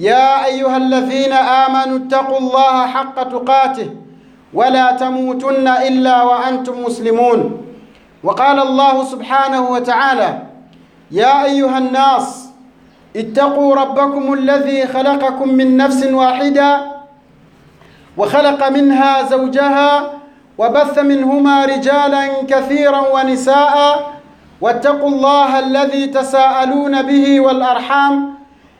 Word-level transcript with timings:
يا 0.00 0.44
أيها 0.44 0.76
الذين 0.76 1.32
آمنوا 1.32 1.98
اتقوا 1.98 2.38
الله 2.38 2.86
حق 2.86 3.22
تقاته 3.22 3.90
ولا 4.54 4.92
تموتن 4.92 5.68
إلا 5.68 6.22
وأنتم 6.22 6.82
مسلمون. 6.84 7.62
وقال 8.24 8.58
الله 8.58 9.04
سبحانه 9.04 9.60
وتعالى 9.70 10.38
يا 11.10 11.44
أيها 11.44 11.78
الناس 11.78 12.48
اتقوا 13.16 13.74
ربكم 13.74 14.32
الذي 14.32 14.86
خلقكم 14.86 15.48
من 15.48 15.76
نفس 15.76 16.04
واحدة 16.06 16.80
وخلق 18.16 18.68
منها 18.68 19.22
زوجها 19.22 20.12
وبث 20.58 20.98
منهما 20.98 21.64
رجالا 21.64 22.42
كثيرا 22.48 23.00
ونساء 23.14 23.76
واتقوا 24.60 25.08
الله 25.08 25.58
الذي 25.58 26.06
تساءلون 26.06 27.02
به 27.02 27.40
والأرحام 27.40 28.39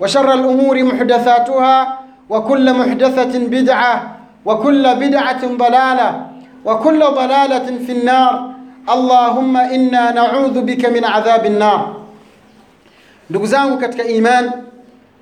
وشر 0.00 0.32
الأمور 0.34 0.82
محدثاتها 0.82 1.98
وكل 2.30 2.74
محدثة 2.74 3.38
بدعة 3.38 4.16
وكل 4.44 4.94
بدعة 4.94 5.46
ضلالة 5.46 6.26
وكل 6.64 7.00
ضلالة 7.00 7.66
في 7.86 7.92
النار 7.92 8.50
اللهم 8.90 9.56
إنا 9.56 10.10
نعوذ 10.12 10.60
بك 10.60 10.86
من 10.86 11.04
عذاب 11.04 11.46
النار 11.46 11.96
ndugu 13.30 13.46
zangu 13.46 13.78
katika 13.78 14.04
iman 14.04 14.50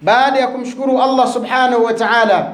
baada 0.03 0.39
ya 0.41 0.47
kumshukuru 0.49 1.03
Allah 1.03 1.29
subhanahu 1.29 1.85
wa 1.85 1.93
ta'ala 1.95 2.47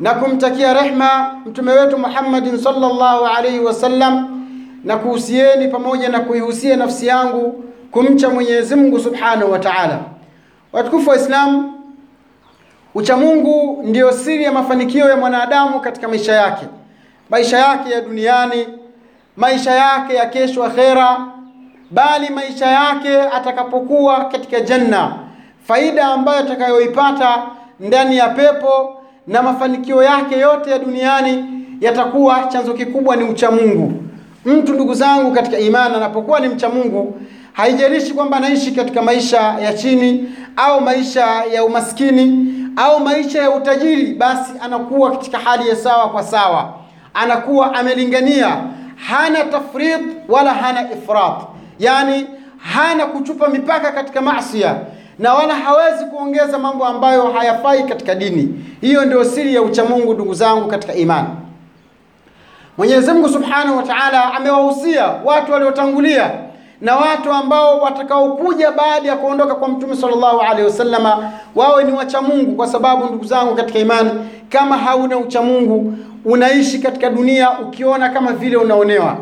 na 0.00 0.14
kumtakia 0.14 0.74
rehma 0.74 1.34
mtume 1.46 1.72
wetu 1.72 1.98
Muhammadin 1.98 2.58
sallallahu 2.58 3.26
alaihi 3.26 3.58
wasallam 3.60 4.44
na 4.84 4.96
kuhusieni 4.96 5.68
pamoja 5.68 6.08
na 6.08 6.20
kuihusia 6.20 6.76
nafsi 6.76 7.06
yangu 7.06 7.64
kumcha 7.90 8.28
Mwenyezi 8.30 8.74
Mungu 8.74 8.98
subhanahu 9.00 9.52
wa 9.52 9.58
ta'ala. 9.58 9.98
Watukufu 10.75 11.09
wa 11.09 11.15
Islamu, 11.15 11.73
ucha 12.95 13.17
Mungu 13.17 13.83
ndiyo 13.85 14.11
siri 14.11 14.43
ya 14.43 14.51
mafanikio 14.51 15.09
ya 15.09 15.17
mwanadamu 15.17 15.79
katika 15.79 16.07
maisha 16.07 16.33
yake, 16.33 16.65
maisha 17.29 17.57
yake 17.57 17.91
ya 17.91 18.01
duniani, 18.01 18.67
maisha 19.37 19.71
yake 19.71 20.13
ya 20.15 20.25
kesho 20.25 20.63
akhera, 20.63 21.17
bali 21.91 22.29
maisha 22.29 22.65
yake 22.65 23.21
atakapokuwa 23.21 24.25
katika 24.25 24.59
janna, 24.59 25.15
faida 25.67 26.07
ambayo 26.07 26.39
atakayoipata 26.39 27.43
ndani 27.79 28.17
ya 28.17 28.27
pepo 28.29 29.01
na 29.27 29.41
mafanikio 29.41 30.03
yake 30.03 30.39
yote 30.39 30.71
ya 30.71 30.79
duniani 30.79 31.45
yatakuwa 31.81 32.43
chanzo 32.43 32.73
kikubwa 32.73 33.15
ni 33.15 33.23
ucha 33.23 33.51
Mungu. 33.51 33.93
Mtu 34.45 34.73
ndugu 34.73 34.93
zangu 34.93 35.31
katika 35.31 35.59
imani 35.59 35.95
anapokuwa 35.95 36.39
ni 36.39 36.47
mcha 36.47 36.69
Mungu, 36.69 37.19
haijalishi 37.55 38.13
kwamba 38.13 38.37
anaishi 38.37 38.71
katika 38.71 39.01
maisha 39.01 39.37
ya 39.41 39.73
chini 39.73 40.29
au 40.55 40.81
maisha 40.81 41.25
ya 41.53 41.63
umaskini 41.63 42.53
au 42.75 42.99
maisha 42.99 43.41
ya 43.41 43.51
utajiri, 43.51 44.13
basi 44.13 44.51
anakuwa 44.61 45.11
katika 45.11 45.37
hali 45.39 45.69
ya 45.69 45.75
sawa 45.75 46.09
kwa 46.09 46.23
sawa, 46.23 46.73
anakuwa 47.13 47.73
amelingania, 47.75 48.57
hana 49.07 49.43
tafrid 49.43 50.01
wala 50.29 50.53
hana 50.53 50.91
ifrat, 50.91 51.41
yani 51.79 52.27
hana 52.57 53.05
kuchupa 53.05 53.47
mipaka 53.49 53.91
katika 53.91 54.21
masia 54.21 54.75
na 55.19 55.33
wala 55.33 55.55
hawezi 55.55 56.05
kuongeza 56.05 56.57
mambo 56.59 56.85
ambayo 56.85 57.31
hayafai 57.31 57.83
katika 57.83 58.15
dini. 58.15 58.65
Hiyo 58.81 59.05
ndio 59.05 59.23
siri 59.25 59.55
ya 59.55 59.61
uchamungu, 59.61 60.13
ndugu 60.13 60.33
zangu 60.33 60.67
katika 60.67 60.93
imani. 60.93 61.27
Mwenyezi 62.77 63.11
Mungu 63.11 63.29
Subhanahu 63.29 63.77
wa 63.77 63.83
Ta'ala 63.83 64.33
amewahusia 64.33 65.07
watu 65.25 65.51
waliotangulia 65.51 66.31
na 66.81 66.95
watu 66.95 67.31
ambao 67.31 67.79
watakaokuja 67.79 68.71
baada 68.71 69.09
ya 69.09 69.15
kuondoka 69.15 69.55
kwa 69.55 69.67
Mtume 69.67 69.95
sallallahu 69.95 70.39
alaihi 70.39 70.63
wasallama 70.63 71.31
wawe 71.55 71.83
ni 71.83 71.91
wacha 71.91 72.21
Mungu, 72.21 72.55
kwa 72.55 72.67
sababu 72.67 73.05
ndugu 73.05 73.25
zangu 73.25 73.55
katika 73.55 73.79
imani, 73.79 74.11
kama 74.49 74.77
hauna 74.77 75.17
ucha 75.17 75.41
Mungu 75.41 75.93
unaishi 76.25 76.79
katika 76.79 77.09
dunia 77.09 77.59
ukiona 77.59 78.09
kama 78.09 78.31
vile 78.33 78.57
unaonewa. 78.57 79.17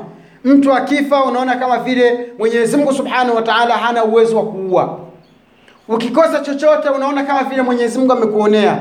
Mtu 0.45 0.73
akifa 0.73 1.23
unaona 1.23 1.55
kama 1.55 1.77
vile 1.77 2.29
Mwenyezi 2.39 2.77
Mungu 2.77 2.93
Subhanahu 2.93 3.35
wa 3.35 3.41
Ta'ala 3.41 3.73
hana 3.77 4.03
uwezo 4.03 4.37
wa 4.37 4.43
kuua. 4.45 4.99
Ukikosa 5.87 6.39
chochote 6.39 6.89
unaona 6.89 7.23
kama 7.23 7.43
vile 7.43 7.61
Mwenyezi 7.61 7.99
Mungu 7.99 8.11
amekuonea. 8.13 8.77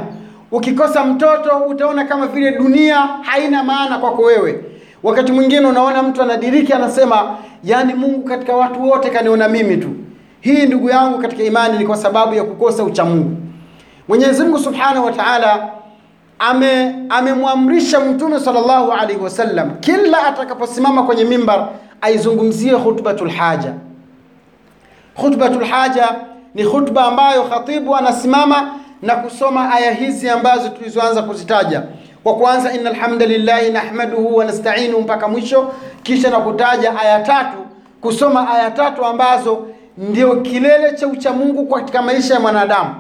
Ukikosa 0.53 1.05
mtoto 1.05 1.57
utaona 1.69 2.05
kama 2.05 2.27
vile 2.27 2.51
dunia 2.53 2.97
haina 3.23 3.65
maana 3.65 3.99
kwako 3.99 4.23
wewe. 4.23 4.65
Wakati 5.03 5.33
mwingine 5.33 5.67
unaona 5.67 6.03
mtu 6.03 6.23
anadiriki 6.23 6.73
anasema, 6.73 7.37
yani 7.65 7.95
Mungu 7.95 8.23
katika 8.25 8.57
watu 8.57 8.83
wote 8.91 9.11
kaniona 9.11 9.49
mimi 9.49 9.77
tu. 9.77 9.91
Hii 10.41 10.67
ndugu 10.67 10.91
yangu 10.91 11.19
katika 11.19 11.43
imani 11.43 11.79
ni 11.79 11.87
kwa 11.87 11.97
sababu 11.97 12.35
ya 12.35 12.45
kukosa 12.45 12.85
ucha 12.85 13.05
Mungu. 13.05 13.37
Mwenyezi 14.09 14.43
Mungu 14.43 14.59
Subhanahu 14.59 15.07
wa 15.07 15.13
Ta'ala 15.13 15.69
ame 16.39 16.95
amemwamrisha 17.09 18.01
Mtume 18.01 18.41
sallallahu 18.41 18.93
alaihi 18.93 19.21
wasallam 19.23 19.71
kila 19.81 20.27
atakaposimama 20.27 21.03
kwenye 21.03 21.25
mimbar 21.25 21.69
aizungumzie 22.01 22.73
khutbatul 22.79 23.31
haja. 23.31 23.73
Khutbatul 25.21 25.65
haja 25.65 26.09
ni 26.55 26.65
khutba 26.65 27.05
ambayo 27.05 27.43
khatibu 27.43 27.97
anasimama 27.97 28.75
na 29.03 29.17
kusoma 29.17 29.73
aya 29.75 29.93
hizi 29.93 30.29
ambazo 30.29 30.69
tulizoanza 30.69 31.23
kuzitaja 31.23 31.83
kwa 32.25 32.35
kuanza 32.35 32.73
inna 32.73 32.95
hamdalillahi 32.95 33.71
nahmaduhu 33.71 34.37
wa 34.37 34.45
nasta'inu 34.45 35.01
mpaka 35.01 35.29
mwisho, 35.29 35.73
kisha 36.03 36.31
na 36.31 36.41
kutaja 36.41 37.01
aya 37.01 37.21
tatu, 37.21 37.57
kusoma 38.01 38.51
aya 38.55 38.71
tatu 38.71 39.05
ambazo 39.05 39.67
ndio 39.99 40.37
kilele 40.37 40.93
cha 40.97 41.07
ucha 41.09 41.33
Mungu 41.33 41.67
katika 41.67 42.03
maisha 42.03 42.35
ya 42.35 42.41
mwanadamu. 42.41 42.95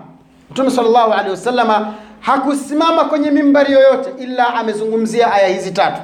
Mtume 0.50 0.70
sallallahu 0.70 1.12
alaihi 1.12 1.30
wasallama 1.30 1.94
hakusimama 2.20 3.04
kwenye 3.04 3.30
mimbari 3.30 3.72
yoyote 3.72 4.10
ila 4.18 4.54
amezungumzia 4.54 5.32
aya 5.32 5.48
hizi 5.48 5.70
tatu. 5.70 6.00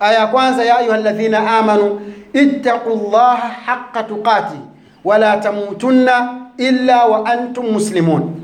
Aya 0.00 0.18
ya 0.18 0.26
kwanza, 0.26 0.64
ya 0.64 0.78
ayyuhalladhina 0.78 1.58
amanu 1.58 2.00
ittaqullaha 2.32 3.48
haqqa 3.66 4.02
tuqati 4.02 4.58
wala 5.04 5.36
tamutunna 5.36 6.34
illa 6.56 7.04
wa 7.06 7.26
antum 7.26 7.66
muslimun. 7.70 8.34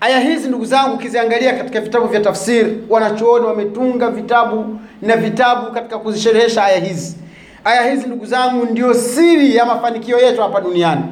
Aya 0.00 0.20
hizi 0.20 0.48
ndugu 0.48 0.64
zangu, 0.64 0.94
ukiziangalia 0.94 1.52
katika 1.52 1.80
vitabu 1.80 2.06
vya 2.06 2.20
tafsiri, 2.20 2.78
wanachuoni 2.88 3.46
wametunga 3.46 4.10
vitabu 4.10 4.78
na 5.02 5.16
vitabu 5.16 5.72
katika 5.72 5.98
kuzisherehesha 5.98 6.64
aya 6.64 6.80
hizi. 6.80 7.16
Aya 7.64 7.90
hizi 7.90 8.06
ndugu 8.06 8.26
zangu, 8.26 8.66
ndio 8.70 8.94
siri 8.94 9.56
ya 9.56 9.64
mafanikio 9.64 10.18
yetu 10.18 10.42
hapa 10.42 10.60
duniani, 10.60 11.02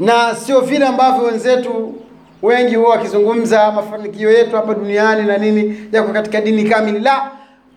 na 0.00 0.34
sio 0.34 0.60
vile 0.60 0.86
ambavyo 0.86 1.24
wenzetu 1.24 1.94
wengi 2.42 2.74
huwa 2.74 2.90
wakizungumza 2.90 3.72
mafanikio 3.72 4.30
yetu 4.32 4.56
hapa 4.56 4.74
duniani 4.74 5.22
na 5.22 5.38
nini 5.38 5.88
yako 5.92 6.12
katika 6.12 6.40
dini 6.40 6.64
kamili, 6.64 6.98
la 7.00 7.30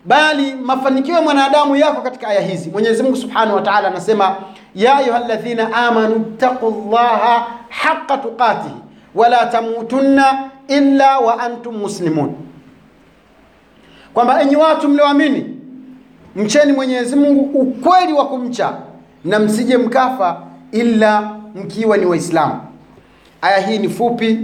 bali 0.04 0.52
mafanikio 0.54 1.14
ya 1.14 1.22
mwanadamu 1.22 1.76
yako 1.76 2.00
katika 2.02 2.28
aya 2.28 2.40
hizi. 2.40 2.70
Mwenyezi 2.70 3.02
Mungu 3.02 3.16
Subhanahu 3.16 3.54
wa 3.56 3.62
Ta'ala 3.62 3.88
anasema 3.88 4.36
ya 4.74 4.96
ayyuhalladhina 4.96 5.74
amanu 5.74 6.24
taqullaha 6.38 7.46
haqqa 7.68 8.18
tuqatihi 8.18 8.74
wala 9.16 9.46
tamutunna 9.46 10.50
illa 10.68 11.18
wa 11.18 11.40
antum 11.40 11.76
muslimun, 11.78 12.34
kwamba 14.14 14.42
enyi 14.42 14.56
watu 14.56 14.88
mlioamini, 14.88 15.56
mcheni 16.36 16.72
Mwenyezi 16.72 17.16
Mungu 17.16 17.58
ukweli 17.60 18.12
wa 18.12 18.26
kumcha 18.28 18.72
na 19.24 19.38
msije 19.38 19.76
mkafa 19.76 20.42
illa 20.72 21.30
mkiwa 21.54 21.96
ni 21.96 22.06
Waislamu. 22.06 22.60
aya 23.42 23.58
hii 23.66 23.78
ni 23.78 23.88
fupi 23.88 24.40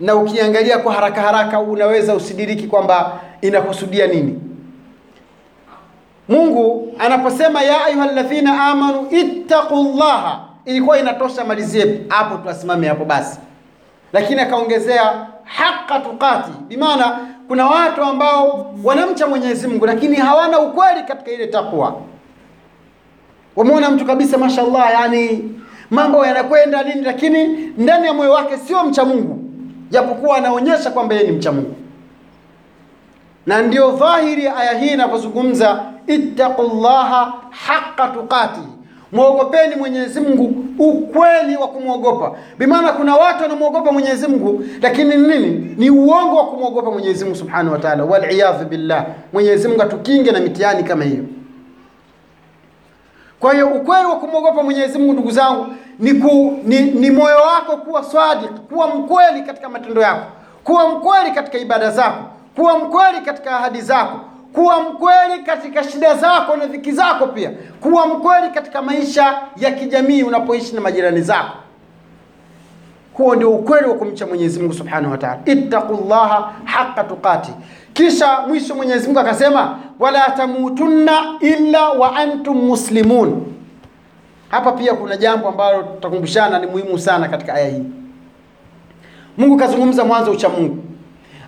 na 0.00 0.14
ukiangalia 0.14 0.78
kwa 0.78 0.92
haraka 0.94 1.20
haraka 1.22 1.60
unaweza 1.60 2.14
usidiriki 2.14 2.66
kwamba 2.66 3.20
inakusudia 3.40 4.06
nini. 4.06 4.40
Mungu 6.28 6.94
anaposema 6.98 7.62
ya 7.62 7.84
ayyuhalladhina 7.84 8.64
amanu 8.66 9.06
ittaqullaha 9.10 10.40
ilikuwa 10.64 10.98
inatosha 10.98 11.44
malizie 11.44 12.00
hapo 12.08 12.36
tuasimame 12.36 12.88
hapo 12.88 13.04
basi 13.04 13.38
lakini 14.14 14.40
akaongezea 14.40 15.26
haqa 15.44 16.00
tuqati. 16.00 16.50
Bimaana 16.68 17.18
kuna 17.48 17.66
watu 17.66 18.02
ambao 18.02 18.74
wanamcha 18.84 19.26
mwenyezi 19.26 19.68
mungu 19.68 19.86
lakini 19.86 20.16
hawana 20.16 20.58
ukweli 20.60 21.02
katika 21.02 21.30
ile 21.30 21.46
takwa 21.46 22.00
wameona 23.56 23.90
mtu 23.90 24.04
kabisa 24.06 24.38
mashallah 24.38 24.90
yani 24.92 25.50
mambo 25.90 26.26
yanakwenda 26.26 26.82
nini 26.82 27.00
lakini 27.02 27.46
ndani 27.78 28.06
ya 28.06 28.14
moyo 28.14 28.32
wake 28.32 28.56
sio 28.56 28.84
mcha 28.84 29.04
mungu. 29.04 29.40
Japokuwa 29.90 30.36
anaonyesha 30.36 30.90
kwamba 30.90 31.14
yeye 31.14 31.26
ni 31.30 31.36
mcha 31.36 31.52
mungu. 31.52 31.74
Na 33.46 33.62
ndio 33.62 33.90
dhahiri 33.90 34.44
ya 34.44 34.56
aya 34.56 34.78
hii 34.78 34.88
inapozungumza 34.92 35.84
ittaqullaha 36.06 37.32
haqa 37.66 38.08
tuqati 38.08 38.60
mwogopeni 39.12 39.76
mwenyezi 39.76 40.20
mungu 40.20 40.64
ukweli 40.78 41.56
wa 41.56 41.68
kumwogopa 41.68 42.32
bimaana 42.58 42.92
kuna 42.92 43.16
watu 43.16 43.42
wanamwogopa 43.42 43.92
mwenyezi 43.92 44.26
mungu 44.28 44.64
lakini 44.82 45.16
nini? 45.16 45.74
Ni 45.78 45.90
uongo 45.90 46.36
wa 46.36 46.46
kumwogopa 46.46 46.90
mwenyezi 46.90 47.24
mungu 47.24 47.36
subhanahu 47.36 47.72
wa 47.72 47.78
taala. 47.78 48.04
Waliyadhu 48.04 48.64
billah. 48.64 49.06
Mwenyezi 49.32 49.68
mungu 49.68 49.82
atukinge 49.82 50.30
na 50.32 50.40
mitihani 50.40 50.84
kama 50.84 51.04
hiyo. 51.04 51.24
Kwa 53.40 53.52
hiyo 53.52 53.68
ukweli 53.68 54.06
wa 54.06 54.16
kumwogopa 54.16 54.62
mwenyezi 54.62 54.98
mungu 54.98 55.12
ndugu 55.12 55.30
zangu 55.30 55.66
ni, 55.98 56.14
ku, 56.14 56.58
ni, 56.64 56.80
ni 56.82 57.10
moyo 57.10 57.36
wako 57.36 57.76
kuwa 57.76 58.04
swadik 58.04 58.50
kuwa 58.50 58.86
mkweli 58.86 59.42
katika 59.42 59.68
matendo 59.68 60.00
yako 60.02 60.26
kuwa 60.64 60.88
mkweli 60.88 61.30
katika 61.30 61.58
ibada 61.58 61.90
zako 61.90 62.24
kuwa 62.56 62.78
mkweli 62.78 63.20
katika 63.20 63.56
ahadi 63.56 63.80
zako 63.80 64.20
kuwa 64.54 64.80
mkweli 64.82 65.42
katika 65.46 65.84
shida 65.84 66.14
zako 66.16 66.56
na 66.56 66.66
dhiki 66.66 66.92
zako 66.92 67.26
pia. 67.26 67.50
Kuwa 67.80 68.06
mkweli 68.06 68.50
katika 68.50 68.82
maisha 68.82 69.38
ya 69.56 69.70
kijamii 69.72 70.22
unapoishi 70.22 70.74
na 70.74 70.80
majirani 70.80 71.20
zako. 71.20 71.56
Huo 73.14 73.34
ndio 73.36 73.50
ukweli 73.50 73.88
wa 73.88 73.94
kumcha 73.94 74.26
mwenyezi 74.26 74.60
mungu 74.60 74.74
subhanahu 74.74 75.10
wa 75.12 75.18
taala. 75.18 75.38
Ittaqullaha 75.44 76.52
haqqa 76.64 77.04
tuqati. 77.04 77.52
Kisha 77.92 78.40
mwisho 78.48 78.74
mwenyezi 78.74 79.06
mungu 79.06 79.20
akasema 79.20 79.78
wala 79.98 80.20
tamutunna 80.36 81.12
illa 81.40 81.88
wa 81.90 82.16
antum 82.16 82.56
muslimun. 82.66 83.42
Hapa 84.48 84.72
pia 84.72 84.94
kuna 84.94 85.16
jambo 85.16 85.48
ambalo 85.48 85.82
tutakumbushana 85.82 86.58
ni 86.58 86.66
muhimu 86.66 86.98
sana 86.98 87.28
katika 87.28 87.54
aya 87.54 87.68
hii. 87.68 87.82
Mungu 89.38 89.56
kazungumza 89.56 90.04
mwanzo 90.04 90.30
ucha 90.30 90.48
mungu. 90.48 90.84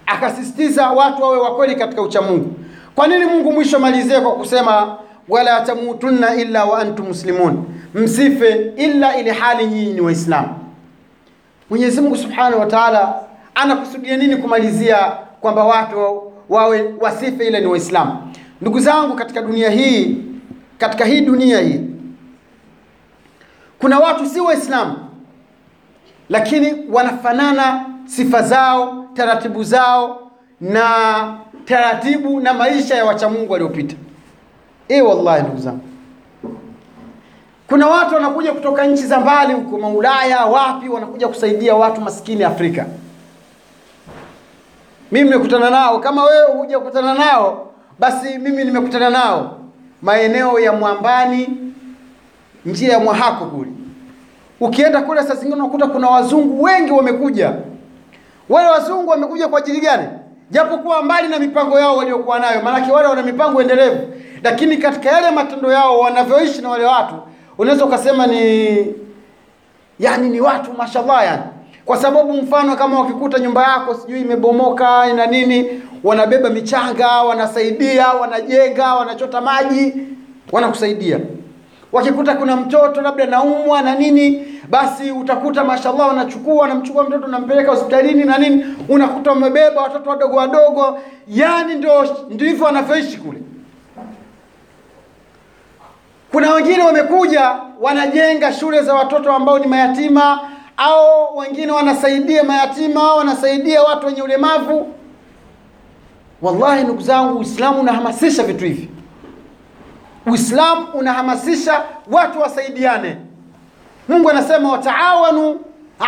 Akasisitiza 0.06 0.88
watu 0.90 1.22
wawe 1.22 1.38
wakweli 1.38 1.76
katika 1.76 2.02
ucha 2.02 2.22
mungu 2.22 2.54
kwa 2.96 3.06
nini 3.06 3.24
mungu 3.26 3.52
mwisho 3.52 3.78
malizie 3.78 4.20
kwa 4.20 4.32
kusema 4.32 4.98
wala 5.28 5.60
tamutunna 5.60 6.34
illa 6.34 6.64
wa 6.64 6.78
antum 6.78 7.06
muslimun 7.06 7.64
msife 7.94 8.72
illa 8.76 9.16
ili 9.16 9.30
hali 9.30 9.66
nyinyi 9.66 9.92
ni 9.92 10.00
waislamu. 10.00 10.48
Mwenyezi 11.70 12.00
mungu 12.00 12.16
subhanahu 12.16 12.60
wa 12.60 12.66
taala 12.66 13.14
anakusudia 13.54 14.16
nini 14.16 14.36
kumalizia 14.36 14.96
kwamba 15.40 15.64
watu 15.64 16.22
wawe 16.48 16.94
wasife 17.00 17.46
ila 17.46 17.60
ni 17.60 17.66
waislamu? 17.66 18.32
Ndugu 18.60 18.80
zangu 18.80 19.14
katika 19.16 19.42
dunia 19.42 19.70
hii 19.70 20.16
katika 20.78 21.04
hii 21.04 21.20
dunia 21.20 21.60
hii 21.60 21.80
kuna 23.78 23.98
watu 23.98 24.26
si 24.26 24.40
waislamu 24.40 24.96
lakini 26.28 26.74
wanafanana 26.92 27.84
sifa 28.04 28.42
zao 28.42 29.06
taratibu 29.14 29.62
zao 29.64 30.25
na 30.60 31.34
taratibu 31.64 32.40
na 32.40 32.54
maisha 32.54 32.94
ya 32.94 33.04
wachamungu 33.04 33.52
waliopita. 33.52 33.96
E 34.88 35.00
wallahi 35.00 35.42
ndugu 35.42 35.58
zangu. 35.58 35.80
Kuna 37.68 37.86
watu 37.86 38.14
wanakuja 38.14 38.52
kutoka 38.52 38.86
nchi 38.86 39.02
za 39.06 39.20
mbali 39.20 39.52
huko 39.54 39.78
maulaya 39.78 40.44
wapi 40.46 40.88
wanakuja 40.88 41.28
kusaidia 41.28 41.74
watu 41.74 42.00
maskini 42.00 42.44
afrika. 42.44 42.86
Mimi 45.12 45.30
nimekutana 45.30 45.70
nao. 45.70 45.98
Kama 45.98 46.24
wewe 46.24 46.46
hujakutana 46.52 47.14
nao 47.14 47.70
basi 47.98 48.38
mimi 48.38 48.64
nimekutana 48.64 49.10
nao. 49.10 49.58
Maeneo 50.02 50.58
ya 50.60 50.72
mwambani 50.72 51.48
njia 52.66 52.92
ya 52.92 52.98
mwahako 52.98 53.44
kule. 53.46 53.70
Ukienda 54.60 55.02
kule 55.02 55.22
saa 55.22 55.34
zingine 55.34 55.54
unakuta 55.60 55.86
kuna 55.86 56.08
wazungu 56.08 56.62
wengi 56.62 56.92
wamekuja. 56.92 57.52
Wale 58.48 58.68
wazungu 58.68 59.10
wamekuja 59.10 59.48
kwa 59.48 59.58
ajili 59.58 59.80
gani 59.80 60.08
japokuwa 60.50 61.02
mbali 61.02 61.28
na 61.28 61.38
mipango 61.38 61.80
yao 61.80 61.96
waliokuwa 61.96 62.38
nayo 62.38 62.62
maanake 62.62 62.92
wale 62.92 63.08
wana 63.08 63.22
mipango 63.22 63.60
endelevu 63.62 64.12
lakini 64.42 64.76
katika 64.76 65.10
yale 65.10 65.30
matendo 65.30 65.72
yao 65.72 65.98
wanavyoishi 65.98 66.62
na 66.62 66.68
wale 66.68 66.84
watu 66.84 67.14
unaweza 67.58 67.84
ukasema 67.84 68.26
ni 68.26 68.76
yani 69.98 70.28
ni 70.28 70.40
watu 70.40 70.72
mashallah 70.72 71.24
yani. 71.24 71.42
Kwa 71.84 71.96
sababu 71.96 72.32
mfano 72.32 72.76
kama 72.76 73.00
wakikuta 73.00 73.38
nyumba 73.38 73.62
yako 73.62 73.94
sijui 73.94 74.20
imebomoka 74.20 75.12
na 75.12 75.26
nini 75.26 75.82
wanabeba 76.04 76.50
michanga 76.50 77.08
wanasaidia 77.08 78.08
wanajenga 78.12 78.94
wanachota 78.94 79.40
maji 79.40 79.94
wanakusaidia 80.52 81.18
wakikuta 81.96 82.34
kuna 82.34 82.56
mtoto 82.56 83.00
labda 83.02 83.26
naumwa 83.26 83.82
na 83.82 83.94
nini 83.94 84.46
basi 84.68 85.10
utakuta 85.10 85.64
mashallah 85.64 86.08
wanachukua 86.08 86.54
wanamchukua 86.54 87.04
mtoto 87.04 87.26
nampeleka 87.26 87.70
hospitalini 87.70 88.24
na 88.24 88.38
nini 88.38 88.64
unakuta 88.88 89.32
umebeba 89.32 89.82
watoto 89.82 90.10
wadogo 90.10 90.36
wadogo. 90.36 90.98
Yani 91.28 91.74
ndio 91.74 92.16
ndivyo 92.30 92.64
wanavyoishi 92.66 93.16
kule. 93.16 93.38
Kuna 96.32 96.54
wengine 96.54 96.82
wamekuja 96.82 97.52
wanajenga 97.80 98.52
shule 98.52 98.82
za 98.82 98.94
watoto 98.94 99.32
ambao 99.32 99.58
ni 99.58 99.66
mayatima 99.66 100.40
au 100.76 101.38
wengine 101.38 101.72
wanasaidia 101.72 102.44
mayatima 102.44 103.14
wanasaidia 103.14 103.82
watu 103.82 104.06
wenye 104.06 104.22
ulemavu. 104.22 104.94
Wallahi 106.42 106.84
ndugu 106.84 107.00
zangu 107.00 107.38
uislamu 107.38 107.80
unahamasisha 107.80 108.42
vitu 108.42 108.64
hivi 108.64 108.88
uislamu 110.26 110.86
unahamasisha 110.94 111.82
watu 112.10 112.40
wasaidiane. 112.40 113.16
Mungu 114.08 114.30
anasema 114.30 114.72
wataawanu 114.72 115.60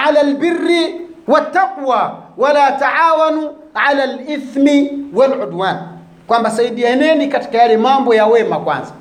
ala 0.07 0.23
lbiri 0.23 1.01
wattaqwa 1.29 2.23
wala 2.37 2.73
taawanu 2.73 3.51
ala 3.75 4.07
lithmi 4.07 5.05
waludwan. 5.15 5.77
Kwamba 6.27 6.51
saidianeni 6.51 7.29
katika 7.29 7.59
yale 7.59 7.77
mambo 7.77 8.15
ya 8.15 8.27
wema 8.27 8.59
kwanza. 8.61 8.93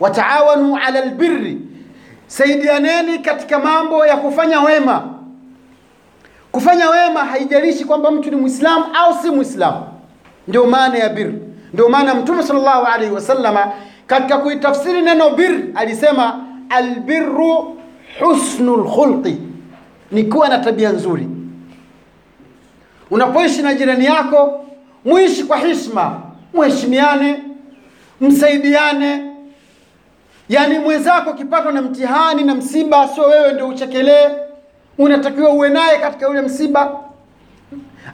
Wataawanu 0.00 0.76
ala 0.86 1.04
lbiri 1.04 1.58
saidianeni 2.26 3.18
katika 3.18 3.58
mambo 3.58 4.06
ya 4.06 4.16
kufanya 4.16 4.60
wema. 4.60 5.14
Kufanya 6.52 6.90
wema 6.90 7.24
haijalishi 7.24 7.84
kwamba 7.84 8.10
mtu 8.10 8.30
ni 8.30 8.36
mwislamu 8.36 8.84
au 8.94 9.14
si 9.22 9.30
mwislamu 9.30 9.86
ndio 10.48 10.66
maana 10.66 10.98
ya 10.98 11.08
bir 11.08 11.32
ndio 11.72 11.88
maana 11.88 12.14
mtume 12.14 12.42
sallallahu 12.42 12.86
alaihi 12.86 13.12
wasallama 13.14 13.72
katika 14.06 14.38
kuitafsiri 14.38 15.02
neno 15.02 15.30
bir 15.30 15.64
alisema 15.74 16.44
albirru 16.68 17.76
husnu 18.20 18.76
lkhulqi 18.76 19.36
ni 20.12 20.24
kuwa 20.24 20.48
na 20.48 20.58
tabia 20.58 20.90
nzuri. 20.92 21.28
Unapoishi 23.10 23.62
na 23.62 23.74
jirani 23.74 24.04
yako 24.04 24.64
muishi 25.04 25.44
kwa 25.44 25.56
hishma 25.58 26.20
mheshimiane 26.54 27.42
msaidiane. 28.20 29.24
Yaani 30.48 30.78
mwenzako 30.78 31.30
ukipatwa 31.30 31.72
na 31.72 31.82
mtihani 31.82 32.42
na 32.44 32.54
msiba 32.54 33.08
sio 33.08 33.22
wewe 33.24 33.52
ndio 33.52 33.68
uchekelee. 33.68 34.28
Unatakiwa 34.98 35.50
uwe 35.50 35.68
naye 35.68 35.98
katika 35.98 36.28
ule 36.28 36.40
msiba 36.42 37.00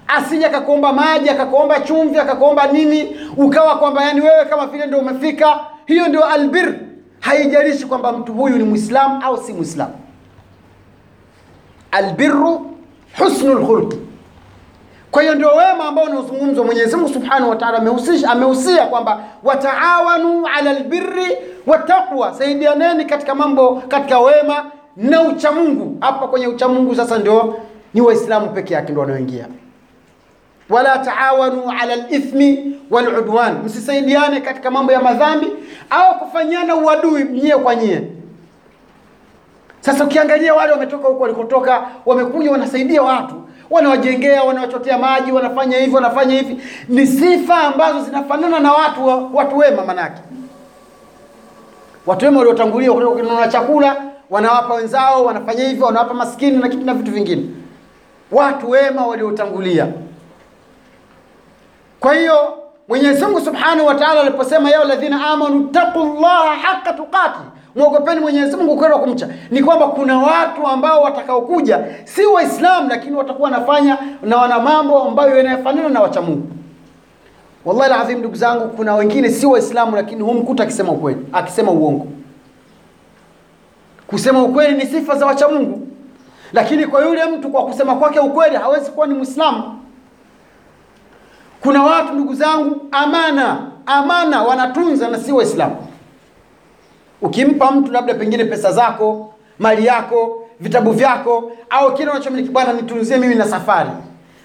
asije 0.09 0.47
akakuomba 0.47 0.93
maji 0.93 1.31
akakuomba 1.31 1.81
chumvi 1.81 2.19
akakuomba 2.19 2.67
nini 2.67 3.17
ukawa 3.37 3.79
kwamba 3.79 4.05
yani 4.05 4.21
wewe 4.21 4.45
kama 4.45 4.67
vile 4.67 4.87
ndio 4.87 4.99
umefika. 4.99 5.61
Hiyo 5.87 6.09
ndio 6.09 6.25
albir. 6.25 6.75
Haijalishi 7.21 7.87
kwamba 7.87 8.13
mtu 8.13 8.33
huyu 8.33 8.57
ni 8.59 8.65
mwislamu 8.65 9.23
au 9.25 9.37
si 9.43 9.53
mwislamu 9.53 9.93
albiru 11.91 12.71
husnu 13.19 13.67
khuluq. 13.67 13.95
kwa 15.11 15.23
hiyo 15.23 15.35
ndio 15.35 15.49
wema 15.49 15.85
ambao 15.85 16.05
unaozungumzwa 16.05 16.65
mwenyezi 16.65 16.97
mungu 16.97 17.09
subhanahu 17.09 17.51
wa 17.51 17.57
taala 17.57 17.79
amehusisha 17.79 18.31
amehusia 18.31 18.87
kwamba 18.87 19.21
wataawanu 19.43 20.47
ala 20.47 20.71
albirri 20.71 21.37
wataqwa 21.67 22.35
saidianeni 22.35 23.05
katika 23.05 23.35
mambo 23.35 23.83
katika 23.89 24.19
wema 24.19 24.65
na 24.97 25.23
uchamungu. 25.23 25.97
Hapa 26.01 26.27
kwenye 26.29 26.47
uchamungu 26.47 26.95
sasa 26.95 27.19
ndio 27.19 27.57
ni 27.95 28.01
waislamu 28.01 28.49
peke 28.51 28.75
yake 28.75 28.93
ndio 28.93 29.01
wanaoingia 29.01 29.47
wala 30.71 30.99
taawanu 30.99 31.63
ala 31.81 31.97
lithmi 31.97 32.77
waludwan 32.91 33.63
msisaidiane 33.65 34.41
katika 34.41 34.71
mambo 34.71 34.93
ya 34.93 35.01
madhambi 35.01 35.47
au 35.91 36.19
kufanyana 36.19 36.77
uadui 36.77 37.25
nyie 37.25 37.57
kwa 37.57 37.75
nyie 37.75 38.03
Sasa 39.81 40.05
ukiangalia 40.05 40.55
wale 40.55 40.73
wametoka 40.73 41.09
huko 41.09 41.23
walikotoka, 41.23 41.83
wamekuja 42.07 42.51
wanasaidia 42.51 43.03
watu, 43.03 43.35
wanawajengea, 43.71 44.43
wanawachotea 44.43 44.99
maji, 44.99 45.33
wanafanya 45.33 45.79
hivi, 45.79 45.95
wanafanya 45.95 46.35
hivi. 46.35 46.59
Ni 46.89 47.07
sifa 47.07 47.57
ambazo 47.59 48.01
zinafanana 48.05 48.59
na 48.61 48.73
watu 48.73 49.31
watu 49.37 49.59
wema 49.59 49.85
manake. 49.85 50.23
Watu 52.07 52.25
wema 52.25 52.39
waliotangulia 52.39 52.93
kununua 52.93 53.49
chakula, 53.49 53.97
wanawapa 54.31 54.75
wenzao, 54.75 55.25
wanafanya 55.25 55.69
hivyo, 55.69 55.87
wanawapa 55.87 56.15
maskini 56.15 56.57
na 56.57 56.69
kitu 56.69 56.85
na 56.85 56.95
vitu 56.95 57.11
vingine. 57.13 57.47
Watu 58.33 58.71
wema 58.71 59.07
waliotangulia. 59.07 59.87
Kwa 62.05 62.15
hiyo 62.15 62.59
Mwenyezi 62.89 63.25
Mungu 63.25 63.41
Subhanahu 63.41 63.87
wa 63.87 63.95
Ta'ala 63.95 64.21
aliposema 64.21 64.71
ya 64.71 64.81
alladhina 64.81 65.27
amanu 65.27 65.65
taqullaha 65.69 66.55
haqqa 66.55 66.93
tuqati, 66.93 67.39
mwogopeni 67.77 68.21
Mwenyezi 68.21 68.57
Mungu 68.57 68.77
kweli 68.77 68.95
kumcha, 68.95 69.29
ni 69.51 69.63
kwamba 69.63 69.89
kuna 69.89 70.19
watu 70.19 70.67
ambao 70.67 71.03
watakaokuja 71.03 71.85
si 72.05 72.27
Waislamu, 72.27 72.89
lakini 72.89 73.17
watakuwa 73.17 73.51
wanafanya 73.51 73.99
na 74.23 74.37
wana 74.37 74.59
mambo 74.59 75.03
ambayo 75.03 75.37
yanayofanana 75.37 75.89
na 75.89 76.01
wacha 76.01 76.21
Mungu. 76.23 76.47
Wallahi 77.65 77.93
alazim, 77.93 78.19
ndugu 78.19 78.35
zangu, 78.35 78.69
kuna 78.69 78.95
wengine 78.95 79.31
si 79.31 79.47
Waislamu, 79.47 79.97
lakini 79.97 80.23
humkuta 80.23 80.63
akisema 80.63 80.93
ukweli, 80.93 81.27
akisema 81.33 81.71
uongo. 81.73 82.07
Kusema 84.07 84.43
ukweli 84.43 84.77
ni 84.77 84.87
sifa 84.87 85.15
za 85.19 85.27
wacha 85.27 85.49
Mungu, 85.49 85.89
lakini 86.53 86.87
kwa 86.87 87.05
yule 87.05 87.25
mtu 87.25 87.49
kwa 87.49 87.65
kusema 87.67 87.95
kwake 87.97 88.21
ukweli 88.21 88.57
hawezi 88.57 88.91
kuwa 88.91 89.07
ni 89.07 89.15
Muislamu. 89.15 89.74
Kuna 91.65 91.83
watu 91.83 92.13
ndugu 92.15 92.35
zangu, 92.35 92.81
amana 92.93 93.71
amana 93.87 94.43
wanatunza 94.43 95.09
na 95.09 95.19
si 95.19 95.33
Waislamu. 95.33 95.77
Ukimpa 97.23 97.71
mtu 97.71 97.93
labda 97.93 98.15
pengine 98.15 98.45
pesa 98.45 98.73
zako, 98.73 99.35
mali 99.59 99.87
yako, 99.87 100.47
vitabu 100.61 100.91
vyako, 100.93 101.53
au 101.71 101.95
kile 101.95 102.11
unachomiliki, 102.11 102.49
bwana, 102.51 102.73
nitunzie 102.73 103.17
mimi 103.19 103.35
na 103.35 103.45
safari, 103.49 103.91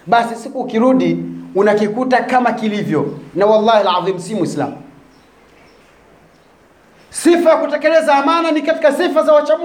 basi 0.06 0.34
siku 0.34 0.60
ukirudi 0.60 1.24
unakikuta 1.54 2.22
kama 2.22 2.52
kilivyo, 2.52 3.18
na 3.34 3.46
wallahi 3.46 3.88
alazim 3.88 4.18
si 4.18 4.34
Muislamu. 4.34 4.76
Sifa 7.10 7.50
ya 7.50 7.56
kutekeleza 7.56 8.14
amana 8.14 8.50
ni 8.50 8.62
katika 8.62 8.92
sifa 8.92 9.22
za 9.22 9.32
wacha. 9.32 9.58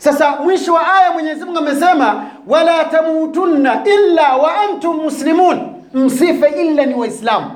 Sasa 0.00 0.36
mwisho 0.36 0.74
wa 0.74 0.94
aya 0.94 1.12
Mwenyezi 1.12 1.44
Mungu 1.44 1.58
amesema 1.58 2.26
wala 2.46 2.84
tamutunna 2.84 3.84
illa 3.84 4.36
wa 4.36 4.60
antum 4.60 4.96
muslimun, 4.96 5.60
msife 5.94 6.46
illa 6.62 6.86
ni 6.86 6.94
Waislamu. 6.94 7.50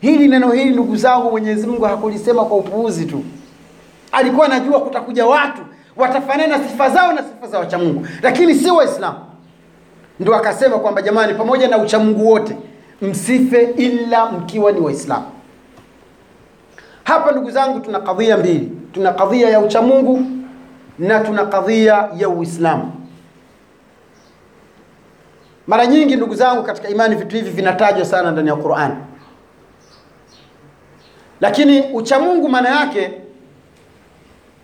Hili 0.00 0.28
neno 0.28 0.50
hili 0.52 0.70
ndugu 0.70 0.96
zangu, 0.96 1.30
Mwenyezi 1.30 1.66
Mungu 1.66 1.84
hakulisema 1.84 2.44
kwa 2.44 2.56
upuuzi 2.56 3.04
tu, 3.04 3.24
alikuwa 4.12 4.46
anajua 4.46 4.80
kutakuja 4.80 5.26
watu 5.26 5.62
watafanana 5.96 6.58
sifa 6.58 6.90
zao 6.90 7.12
na 7.12 7.22
sifa 7.22 7.46
za 7.46 7.58
wacha 7.58 7.78
Mungu, 7.78 8.06
lakini 8.22 8.54
si 8.54 8.70
Waislamu. 8.70 9.18
Ndio 10.20 10.34
akasema 10.36 10.78
kwamba 10.78 11.02
jamani, 11.02 11.34
pamoja 11.34 11.68
na 11.68 11.78
uchamungu 11.78 12.28
wote 12.30 12.56
msife 13.02 13.62
illa 13.76 14.26
mkiwa 14.26 14.72
ni 14.72 14.80
Waislamu. 14.80 15.24
Hapa 17.04 17.32
ndugu 17.32 17.50
zangu, 17.50 17.80
tuna 17.80 18.00
kadhia 18.00 18.36
mbili, 18.36 18.72
tuna 18.92 19.12
kadhia 19.12 19.48
ya 19.50 19.60
uchamungu 19.60 20.22
na 20.98 21.20
tuna 21.20 21.46
kadhia 21.46 22.08
ya 22.16 22.28
Uislamu. 22.28 22.92
Mara 25.66 25.86
nyingi 25.86 26.16
ndugu 26.16 26.34
zangu, 26.34 26.62
katika 26.62 26.88
imani 26.88 27.14
vitu 27.16 27.36
hivi 27.36 27.50
vinatajwa 27.50 28.04
sana 28.04 28.30
ndani 28.30 28.48
ya 28.48 28.56
Qur'an, 28.56 28.96
lakini 31.40 31.80
uchamungu 31.92 32.48
maana 32.48 32.68
yake 32.68 33.12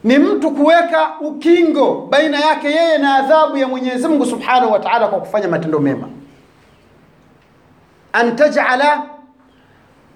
ni 0.04 0.18
mtu 0.18 0.50
kuweka 0.50 1.10
ukingo 1.20 2.06
baina 2.10 2.40
yake 2.40 2.70
yeye 2.70 2.98
na 2.98 3.14
adhabu 3.14 3.56
ya 3.56 3.68
Mwenyezi 3.68 4.08
Mungu 4.08 4.26
Subhanahu 4.26 4.72
wa 4.72 4.78
Ta'ala 4.78 5.08
kwa 5.08 5.20
kufanya 5.20 5.48
matendo 5.48 5.78
mema, 5.78 6.08
an 8.12 8.36
taj'ala 8.36 9.02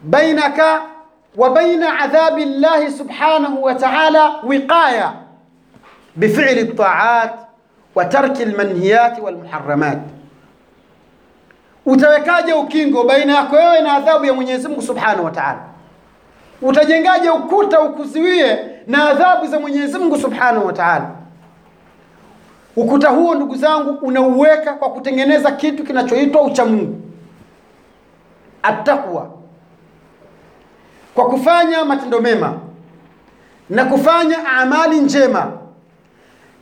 bainaka 0.02 0.82
wa 1.36 1.50
baina 1.50 1.98
adhabi 2.00 2.44
llahi 2.44 2.90
Subhanahu 2.90 3.62
wa 3.64 3.74
Ta'ala 3.74 4.34
wiqaya 4.42 5.23
bifili 6.16 6.60
ltaat 6.62 7.32
wa 7.94 8.04
tarki 8.04 8.44
lmanhiyati 8.44 9.20
walmuharamat. 9.20 9.98
Utawekaje 11.86 12.52
ukingo 12.52 13.04
baina 13.04 13.34
yako 13.34 13.56
wewe 13.56 13.80
na 13.80 13.92
adhabu 13.92 14.24
ya 14.24 14.32
Mwenyezi 14.32 14.68
Mungu 14.68 14.82
Subhanahu 14.82 15.24
wa 15.24 15.30
Ta'ala? 15.30 15.58
Utajengaje 16.62 17.30
ukuta 17.30 17.80
ukuziwie 17.80 18.58
na 18.86 19.08
adhabu 19.10 19.46
za 19.46 19.60
Mwenyezi 19.60 19.98
Mungu 19.98 20.18
Subhanahu 20.18 20.66
wa 20.66 20.72
Ta'ala? 20.72 21.10
Ukuta 22.76 23.08
huo 23.08 23.34
ndugu 23.34 23.54
zangu 23.56 23.90
unauweka 24.06 24.72
kwa 24.72 24.90
kutengeneza 24.90 25.50
kitu 25.52 25.84
kinachoitwa 25.84 26.42
uchamungu, 26.42 27.00
attaqwa, 28.62 29.30
kwa 31.14 31.28
kufanya 31.28 31.84
matendo 31.84 32.20
mema 32.20 32.52
na 33.70 33.84
kufanya 33.84 34.46
amali 34.48 35.00
njema 35.00 35.52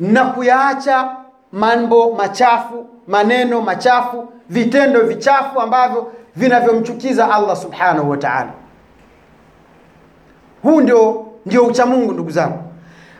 na 0.01 0.25
kuyaacha 0.25 1.17
mambo 1.53 2.13
machafu, 2.15 2.87
maneno 3.09 3.61
machafu, 3.61 4.29
vitendo 4.49 5.01
vichafu 5.01 5.61
ambavyo 5.61 6.13
vinavyomchukiza 6.37 7.35
Allah 7.35 7.57
subhanahu 7.57 8.11
wa 8.11 8.17
ta'ala. 8.17 8.51
Huu 10.63 10.81
ndio 10.81 11.27
ndio 11.47 11.65
uchamungu 11.67 12.13
ndugu 12.13 12.31
zangu. 12.31 12.59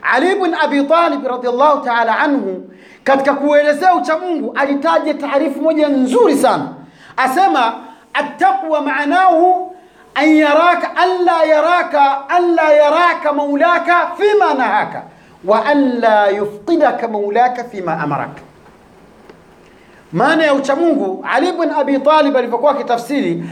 Ali 0.03 0.33
ibn 0.33 0.55
Abi 0.55 0.83
Talib 0.85 1.27
radhiallahu 1.27 1.85
ta'ala 1.85 2.19
anhu 2.19 2.71
katika 3.05 3.35
kuelezea 3.35 3.95
uchamungu 3.95 4.53
alitaja 4.57 5.15
taarifu 5.15 5.63
moja 5.63 5.89
nzuri 5.89 6.37
sana, 6.37 6.69
asema 7.17 7.75
attaqwa 8.15 8.81
maanahu 8.81 9.77
an 10.15 10.37
yaraka 10.37 10.97
an 10.97 11.25
la 11.25 11.45
yaraka 11.45 12.29
an 12.29 12.55
la 12.55 12.73
yaraka 12.73 13.33
maulaka 13.33 14.11
fima 14.17 14.55
nahaka 14.55 15.03
wa 15.45 15.65
an 15.67 16.01
la 16.01 16.29
yufqidaka 16.29 17.09
maulaka 17.09 17.65
fima 17.65 17.99
amarak. 18.01 18.31
Maana 20.13 20.45
ya 20.45 20.55
uchamungu, 20.55 21.25
Ali 21.31 21.49
ibn 21.49 21.71
Abi 21.71 21.99
Talib 21.99 22.37
alivyokuwa 22.37 22.73
akitafsiri 22.73 23.45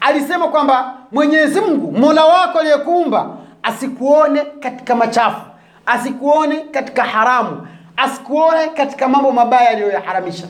alisema 0.00 0.48
kwamba 0.48 0.94
Mwenyezi 1.12 1.60
Mungu 1.60 1.92
Mola 1.98 2.24
wako 2.24 2.58
aliyekuumba 2.58 3.26
asikuone 3.62 4.40
katika 4.60 4.94
machafu, 4.94 5.40
asikuone 5.86 6.56
katika 6.60 7.04
haramu, 7.04 7.68
asikuone 7.96 8.66
katika 8.68 9.08
mambo 9.08 9.32
mabaya 9.32 9.68
aliyoyaharamisha 9.70 10.46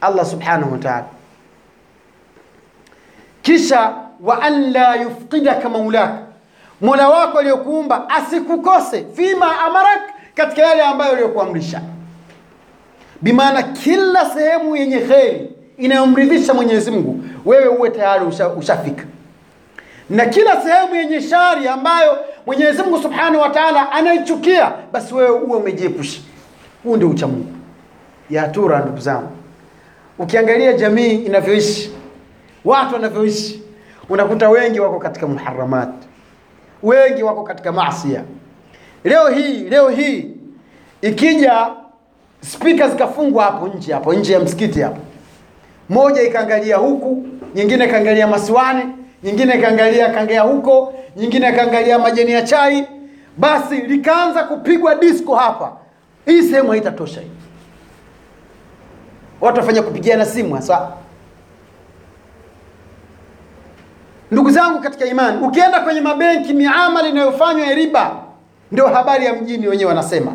Allah 0.00 0.26
subhanahu 0.26 0.72
wa 0.72 0.78
ta'ala. 0.78 1.04
Kisha 3.42 3.92
wa 4.20 4.42
an 4.42 4.72
la 4.72 4.94
yufqidaka 4.94 5.68
maulaka, 5.68 6.18
Mola 6.80 7.08
wako 7.08 7.38
aliyokuumba 7.38 8.08
asikukose 8.10 9.06
fima 9.14 9.60
amarak 9.60 10.13
katika 10.34 10.62
yale 10.62 10.82
ambayo 10.82 11.12
aliyokuamrisha. 11.12 11.80
Bimaana 13.20 13.62
kila 13.62 14.26
sehemu 14.26 14.76
yenye 14.76 14.98
kheri 14.98 15.50
inayomridhisha 15.78 16.54
Mwenyezi 16.54 16.90
Mungu 16.90 17.24
wewe 17.44 17.68
uwe 17.68 17.90
tayari 17.90 18.24
usha, 18.24 18.48
ushafika, 18.48 19.04
na 20.10 20.26
kila 20.26 20.62
sehemu 20.62 20.94
yenye 20.94 21.20
shari 21.22 21.68
ambayo 21.68 22.18
Mwenyezi 22.46 22.82
Mungu 22.82 22.98
Subhanahu 23.02 23.40
wa 23.42 23.48
Ta'ala 23.50 23.92
anaichukia 23.92 24.72
basi 24.92 25.14
wewe 25.14 25.30
uwe 25.30 25.56
umejiepusha. 25.58 26.20
Huu 26.84 26.96
ndio 26.96 27.08
ucha 27.10 27.26
Mungu 27.26 27.46
ya 28.30 28.48
tura. 28.48 28.78
Ndugu 28.80 28.98
zangu, 28.98 29.28
ukiangalia 30.18 30.72
jamii 30.72 31.10
inavyoishi, 31.14 31.92
watu 32.64 32.94
wanavyoishi, 32.94 33.62
unakuta 34.08 34.50
wengi 34.50 34.80
wako 34.80 34.98
katika 34.98 35.26
muharamat, 35.26 35.88
wengi 36.82 37.22
wako 37.22 37.42
katika 37.42 37.72
maasia. 37.72 38.22
Leo 39.04 39.28
hii 39.28 39.58
leo 39.58 39.88
hii 39.88 40.30
ikija 41.02 41.70
spika 42.40 42.88
zikafungwa 42.88 43.44
hapo 43.44 43.68
nje 43.68 43.92
hapo 43.92 44.14
nje 44.14 44.32
ya 44.32 44.40
msikiti 44.40 44.80
hapo, 44.80 45.00
moja 45.88 46.22
ikaangalia 46.22 46.76
huku, 46.76 47.26
nyingine 47.54 47.84
ikaangalia 47.84 48.26
masiwani, 48.26 48.82
nyingine 49.22 49.54
ikaangalia 49.54 50.08
kangea 50.10 50.42
huko, 50.42 50.94
nyingine 51.16 51.48
ikaangalia 51.48 51.98
majani 51.98 52.32
ya 52.32 52.42
chai, 52.42 52.86
basi 53.38 53.76
likaanza 53.76 54.44
kupigwa 54.44 54.94
disco 54.94 55.34
hapa. 55.34 55.72
Hii 56.26 56.42
sehemu 56.42 56.70
haitatosha 56.70 57.20
hii, 57.20 57.30
watu 59.40 59.60
wafanya 59.60 59.82
kupigiana 59.82 60.26
simu 60.26 60.54
hasa. 60.54 60.88
Ndugu 64.30 64.50
zangu 64.50 64.80
katika 64.80 65.06
imani, 65.06 65.46
ukienda 65.46 65.80
kwenye 65.80 66.00
mabenki, 66.00 66.52
miamala 66.54 67.08
inayofanywa 67.08 67.66
ya 67.66 67.74
riba 67.74 68.24
ndio 68.72 68.86
habari 68.86 69.24
ya 69.26 69.34
mjini, 69.34 69.68
wenyewe 69.68 69.88
wanasema 69.88 70.32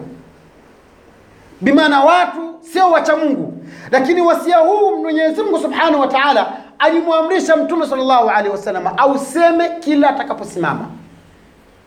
bimaana 1.62 2.04
watu 2.04 2.56
sio 2.62 2.92
wacha 2.92 3.18
Mungu, 3.18 3.64
lakini 3.92 4.22
wasia 4.22 4.58
huu 4.58 4.98
Mwenyezi 5.02 5.44
Mungu 5.44 5.60
Subhanahu 5.60 6.00
wa 6.00 6.08
Ta'ala 6.08 6.54
alimwamrisha 6.80 7.56
Mtume 7.56 7.88
sallallahu 7.88 8.30
alaihi 8.30 8.50
wasallam 8.50 8.88
auseme 8.98 9.70
kila 9.80 10.10
atakaposimama 10.10 10.90